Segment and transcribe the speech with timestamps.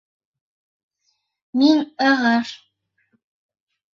[1.61, 2.53] Мин ығыш!